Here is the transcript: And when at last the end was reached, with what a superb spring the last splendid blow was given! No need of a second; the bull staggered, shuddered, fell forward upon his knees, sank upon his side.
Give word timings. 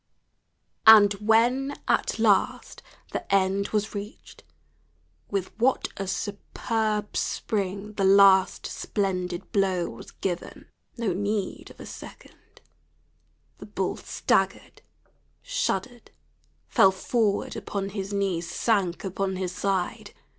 And 0.87 1.13
when 1.13 1.75
at 1.87 2.17
last 2.17 2.81
the 3.11 3.31
end 3.31 3.67
was 3.67 3.93
reached, 3.93 4.43
with 5.29 5.49
what 5.59 5.89
a 5.95 6.07
superb 6.07 7.15
spring 7.15 7.93
the 7.93 8.03
last 8.03 8.65
splendid 8.65 9.51
blow 9.51 9.91
was 9.91 10.09
given! 10.09 10.65
No 10.97 11.13
need 11.13 11.69
of 11.69 11.79
a 11.79 11.85
second; 11.85 12.61
the 13.59 13.67
bull 13.67 13.95
staggered, 13.95 14.81
shuddered, 15.43 16.09
fell 16.67 16.89
forward 16.91 17.55
upon 17.55 17.89
his 17.89 18.11
knees, 18.11 18.49
sank 18.49 19.03
upon 19.03 19.35
his 19.35 19.51
side. 19.55 20.15